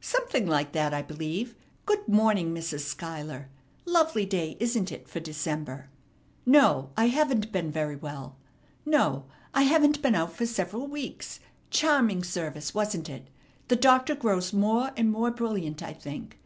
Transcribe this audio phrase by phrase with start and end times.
[0.00, 1.54] "Something like that, I believe.
[1.84, 2.80] Good morning, Mrs.
[2.86, 3.50] Schuyler.
[3.84, 5.06] Lovely day, isn't it?
[5.06, 5.90] for December.
[6.46, 8.38] No, I haven't been very well.
[8.86, 11.38] No, I haven't been out for several weeks.
[11.68, 13.28] Charming service, wasn't it?
[13.68, 16.38] The Doctor grows more and more brilliant, I think.